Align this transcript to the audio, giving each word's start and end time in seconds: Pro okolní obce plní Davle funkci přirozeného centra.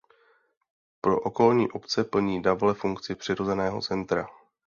Pro 1.01 1.19
okolní 1.21 1.71
obce 1.71 2.03
plní 2.03 2.41
Davle 2.41 2.73
funkci 2.73 3.15
přirozeného 3.15 3.81
centra. 3.81 4.27